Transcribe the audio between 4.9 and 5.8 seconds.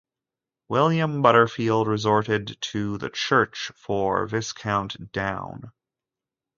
Downe.